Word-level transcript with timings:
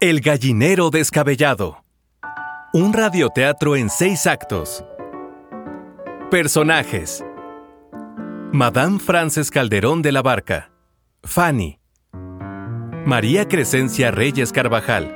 El 0.00 0.20
gallinero 0.20 0.90
descabellado. 0.90 1.82
Un 2.72 2.92
radioteatro 2.92 3.74
en 3.74 3.90
seis 3.90 4.28
actos. 4.28 4.84
Personajes. 6.30 7.24
Madame 8.52 9.00
Frances 9.00 9.50
Calderón 9.50 10.00
de 10.00 10.12
la 10.12 10.22
Barca. 10.22 10.70
Fanny. 11.24 11.80
María 13.06 13.48
Crescencia 13.48 14.12
Reyes 14.12 14.52
Carvajal. 14.52 15.12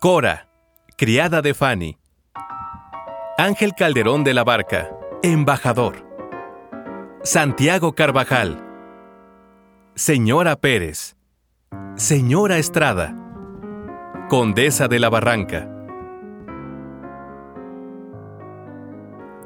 Cora, 0.00 0.48
criada 0.96 1.42
de 1.42 1.52
Fanny. 1.52 1.98
Ángel 3.36 3.74
Calderón 3.76 4.24
de 4.24 4.32
la 4.32 4.44
Barca, 4.44 4.90
embajador. 5.22 6.06
Santiago 7.22 7.94
Carvajal. 7.94 8.64
Señora 9.94 10.56
Pérez. 10.56 11.18
Señora 11.96 12.56
Estrada. 12.56 13.24
Condesa 14.28 14.88
de 14.88 14.98
la 14.98 15.08
Barranca. 15.08 15.70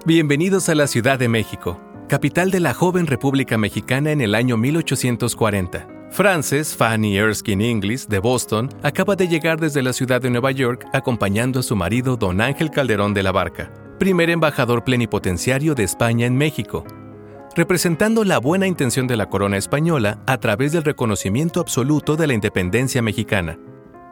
Bienvenidos 0.07 0.71
a 0.71 0.75
la 0.75 0.87
Ciudad 0.87 1.19
de 1.19 1.29
México, 1.29 1.79
capital 2.09 2.51
de 2.51 2.61
la 2.61 2.73
joven 2.73 3.07
República 3.07 3.59
Mexicana 3.59 4.11
en 4.11 4.23
el 4.23 4.35
año 4.35 4.57
1840. 4.57 5.87
Frances 6.11 6.75
Fanny 6.75 7.19
Erskine 7.19 7.69
Inglis, 7.69 8.09
de 8.09 8.21
Boston, 8.21 8.71
acaba 8.83 9.17
de 9.17 9.29
llegar 9.29 9.61
desde 9.61 9.83
la 9.83 9.93
ciudad 9.93 10.23
de 10.23 10.31
Nueva 10.31 10.51
York 10.51 10.87
acompañando 10.95 11.61
a 11.61 11.63
su 11.63 11.77
marido 11.77 12.17
Don 12.17 12.41
Ángel 12.41 12.71
Calderón 12.71 13.13
de 13.13 13.23
la 13.23 13.33
Barca, 13.33 13.71
primer 13.99 14.31
embajador 14.31 14.83
plenipotenciario 14.83 15.75
de 15.75 15.83
España 15.83 16.25
en 16.25 16.39
México, 16.39 16.87
representando 17.55 18.25
la 18.25 18.39
buena 18.39 18.67
intención 18.67 19.07
de 19.07 19.19
la 19.19 19.29
corona 19.29 19.59
española 19.59 20.23
a 20.27 20.39
través 20.39 20.73
del 20.73 20.85
reconocimiento 20.85 21.61
absoluto 21.61 22.17
de 22.17 22.29
la 22.29 22.33
independencia 22.33 23.03
mexicana. 23.03 23.59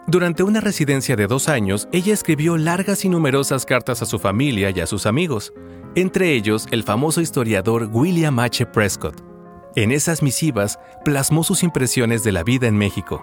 Durante 0.08 0.42
una 0.42 0.62
residencia 0.62 1.16
de 1.16 1.26
dos 1.26 1.50
años, 1.50 1.86
ella 1.92 2.14
escribió 2.14 2.56
largas 2.56 3.04
y 3.04 3.10
numerosas 3.10 3.66
cartas 3.66 4.00
a 4.00 4.06
su 4.06 4.18
familia 4.18 4.70
y 4.70 4.80
a 4.80 4.86
sus 4.86 5.04
amigos, 5.04 5.52
entre 5.94 6.32
ellos 6.32 6.66
el 6.70 6.82
famoso 6.82 7.20
historiador 7.20 7.90
William 7.92 8.38
H. 8.38 8.64
Prescott. 8.64 9.20
En 9.76 9.92
esas 9.92 10.22
misivas 10.22 10.78
plasmó 11.04 11.44
sus 11.44 11.62
impresiones 11.62 12.24
de 12.24 12.32
la 12.32 12.42
vida 12.42 12.68
en 12.68 12.78
México. 12.78 13.22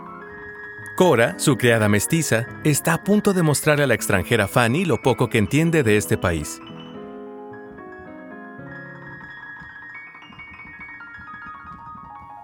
Cora, 0.96 1.40
su 1.40 1.58
criada 1.58 1.90
mestiza, 1.90 2.46
está 2.64 2.94
a 2.94 3.04
punto 3.04 3.34
de 3.34 3.42
mostrar 3.42 3.82
a 3.82 3.88
la 3.88 3.96
extranjera 3.96 4.48
Fanny 4.48 4.86
lo 4.86 5.02
poco 5.02 5.28
que 5.28 5.40
entiende 5.40 5.82
de 5.82 5.98
este 5.98 6.20
país. 6.20 6.62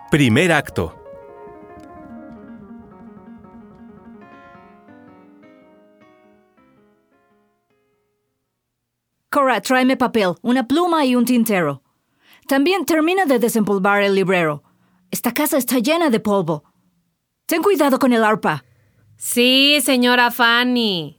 Primer 0.10 0.52
acto. 0.52 1.01
Cora, 9.32 9.62
tráeme 9.62 9.96
papel, 9.96 10.36
una 10.42 10.68
pluma 10.68 11.06
y 11.06 11.16
un 11.16 11.24
tintero. 11.24 11.82
También 12.50 12.86
termina 12.86 13.24
de 13.24 13.40
desempolvar 13.40 14.04
el 14.04 14.14
librero. 14.14 14.62
Esta 15.10 15.34
casa 15.34 15.58
está 15.58 15.80
llena 15.80 16.10
de 16.10 16.20
polvo. 16.20 16.66
Ten 17.46 17.62
cuidado 17.64 17.98
con 17.98 18.12
el 18.12 18.26
arpa. 18.26 18.66
Sí, 19.16 19.80
señora 19.82 20.32
Fanny. 20.32 21.18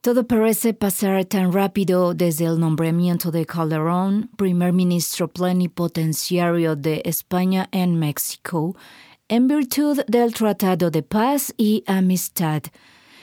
Todo 0.00 0.26
parece 0.26 0.72
pasar 0.72 1.26
tan 1.26 1.52
rápido 1.52 2.14
desde 2.14 2.46
el 2.46 2.58
nombramiento 2.58 3.30
de 3.30 3.44
Calderón, 3.44 4.30
primer 4.38 4.72
ministro 4.72 5.28
plenipotenciario 5.28 6.74
de 6.74 7.02
España 7.04 7.68
en 7.70 7.98
México, 7.98 8.76
en 9.28 9.46
virtud 9.46 10.00
del 10.06 10.32
Tratado 10.32 10.90
de 10.90 11.02
Paz 11.02 11.52
y 11.58 11.84
Amistad. 11.86 12.62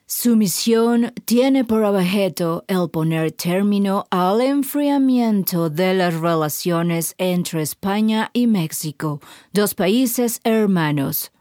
Su 0.05 0.35
misión 0.35 1.13
tiene 1.25 1.63
por 1.63 1.83
objeto 1.83 2.65
el 2.67 2.89
poner 2.89 3.31
término 3.31 4.05
al 4.11 4.41
enfriamiento 4.41 5.69
de 5.69 5.93
las 5.93 6.13
relaciones 6.13 7.15
entre 7.17 7.61
España 7.61 8.29
y 8.33 8.47
México, 8.47 9.21
dos 9.53 9.73
países 9.73 10.41
hermanos. 10.43 11.31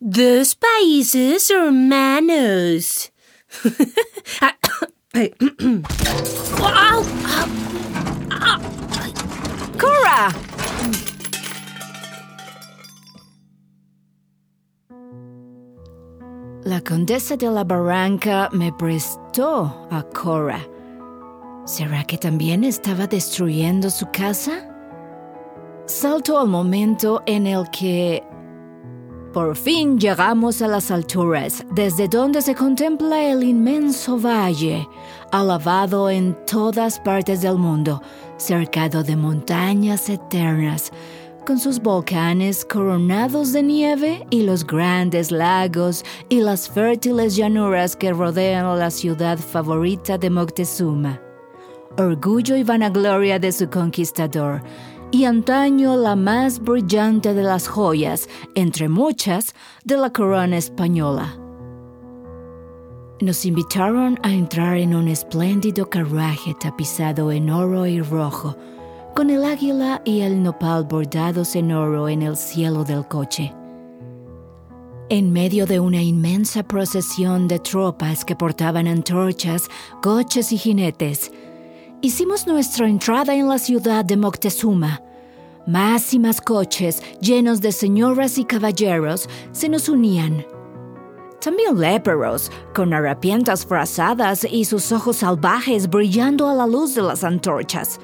Dos 0.00 0.54
países 0.54 1.50
hermanos. 1.50 3.12
La 16.64 16.82
condesa 16.82 17.38
de 17.38 17.50
la 17.50 17.64
Barranca 17.64 18.50
me 18.52 18.70
prestó 18.70 19.88
a 19.90 20.02
Cora. 20.02 20.60
¿Será 21.64 22.04
que 22.04 22.18
también 22.18 22.64
estaba 22.64 23.06
destruyendo 23.06 23.88
su 23.88 24.06
casa? 24.12 24.68
Salto 25.86 26.38
al 26.38 26.48
momento 26.48 27.22
en 27.24 27.46
el 27.46 27.64
que 27.70 28.22
por 29.32 29.56
fin 29.56 29.98
llegamos 29.98 30.60
a 30.60 30.68
las 30.68 30.90
alturas, 30.90 31.64
desde 31.72 32.08
donde 32.08 32.42
se 32.42 32.54
contempla 32.54 33.22
el 33.22 33.42
inmenso 33.42 34.18
valle, 34.18 34.86
alabado 35.32 36.10
en 36.10 36.36
todas 36.44 37.00
partes 37.00 37.40
del 37.40 37.56
mundo, 37.56 38.02
cercado 38.36 39.02
de 39.02 39.16
montañas 39.16 40.10
eternas, 40.10 40.92
con 41.44 41.58
sus 41.58 41.80
volcanes 41.80 42.64
coronados 42.64 43.52
de 43.52 43.62
nieve 43.62 44.26
y 44.30 44.42
los 44.42 44.66
grandes 44.66 45.30
lagos 45.30 46.04
y 46.28 46.40
las 46.40 46.68
fértiles 46.68 47.36
llanuras 47.36 47.96
que 47.96 48.12
rodean 48.12 48.78
la 48.78 48.90
ciudad 48.90 49.38
favorita 49.38 50.18
de 50.18 50.30
Moctezuma. 50.30 51.20
Orgullo 51.98 52.56
y 52.56 52.62
vanagloria 52.62 53.38
de 53.38 53.52
su 53.52 53.68
conquistador, 53.68 54.62
y 55.10 55.24
antaño 55.24 55.96
la 55.96 56.14
más 56.14 56.60
brillante 56.60 57.34
de 57.34 57.42
las 57.42 57.66
joyas, 57.66 58.28
entre 58.54 58.88
muchas, 58.88 59.54
de 59.84 59.96
la 59.96 60.12
corona 60.12 60.56
española. 60.56 61.36
Nos 63.20 63.44
invitaron 63.44 64.18
a 64.22 64.32
entrar 64.32 64.76
en 64.76 64.94
un 64.94 65.08
espléndido 65.08 65.90
carruaje 65.90 66.54
tapizado 66.58 67.32
en 67.32 67.50
oro 67.50 67.86
y 67.86 68.00
rojo, 68.00 68.56
con 69.14 69.30
el 69.30 69.44
águila 69.44 70.02
y 70.04 70.20
el 70.20 70.42
nopal 70.42 70.84
bordados 70.84 71.56
en 71.56 71.72
oro 71.72 72.08
en 72.08 72.22
el 72.22 72.36
cielo 72.36 72.84
del 72.84 73.06
coche. 73.06 73.52
En 75.08 75.32
medio 75.32 75.66
de 75.66 75.80
una 75.80 76.02
inmensa 76.02 76.62
procesión 76.62 77.48
de 77.48 77.58
tropas 77.58 78.24
que 78.24 78.36
portaban 78.36 78.86
antorchas, 78.86 79.68
coches 80.02 80.52
y 80.52 80.58
jinetes, 80.58 81.32
hicimos 82.00 82.46
nuestra 82.46 82.88
entrada 82.88 83.34
en 83.34 83.48
la 83.48 83.58
ciudad 83.58 84.04
de 84.04 84.16
Moctezuma. 84.16 85.02
Más 85.66 86.14
y 86.14 86.18
más 86.18 86.40
coches 86.40 87.02
llenos 87.20 87.60
de 87.60 87.72
señoras 87.72 88.38
y 88.38 88.44
caballeros 88.44 89.28
se 89.52 89.68
nos 89.68 89.88
unían. 89.88 90.46
También 91.40 91.78
léperos, 91.78 92.52
con 92.74 92.92
harapientas 92.92 93.64
frazadas 93.64 94.44
y 94.44 94.64
sus 94.64 94.92
ojos 94.92 95.16
salvajes 95.16 95.88
brillando 95.88 96.48
a 96.48 96.54
la 96.54 96.66
luz 96.66 96.94
de 96.94 97.02
las 97.02 97.24
antorchas. 97.24 97.98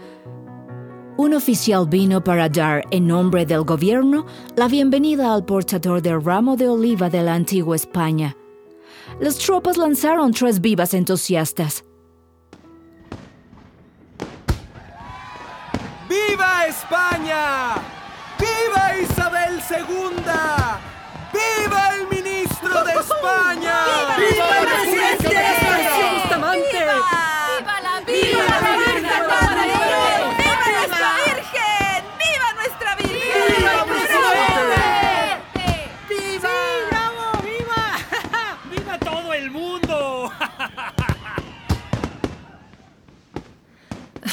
Un 1.18 1.32
oficial 1.32 1.86
vino 1.88 2.22
para 2.22 2.46
dar, 2.50 2.82
en 2.90 3.06
nombre 3.06 3.46
del 3.46 3.62
gobierno, 3.64 4.26
la 4.54 4.68
bienvenida 4.68 5.32
al 5.32 5.46
portador 5.46 6.02
del 6.02 6.22
ramo 6.22 6.56
de 6.56 6.68
oliva 6.68 7.08
de 7.08 7.22
la 7.22 7.32
antigua 7.32 7.74
España. 7.74 8.36
Las 9.18 9.38
tropas 9.38 9.78
lanzaron 9.78 10.32
tres 10.32 10.60
vivas 10.60 10.92
entusiastas. 10.92 11.84
¡Viva 16.06 16.66
España! 16.66 17.76
¡Viva 18.38 18.98
Isabel 19.02 19.58
II! 19.70 20.22
¡Viva 21.32 21.96
el 21.96 22.08
ministro 22.14 22.84
de 22.84 22.92
España! 22.92 24.15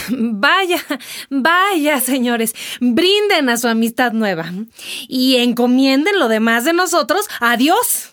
Vaya, 0.10 0.84
vaya, 1.30 2.00
señores, 2.00 2.54
brinden 2.80 3.50
a 3.50 3.58
su 3.58 3.68
amistad 3.68 4.14
nueva 4.14 4.52
y 5.08 5.38
encomienden 5.38 6.20
lo 6.20 6.28
demás 6.28 6.66
de 6.66 6.74
nosotros 6.74 7.28
a 7.40 7.58
Dios. 7.58 8.13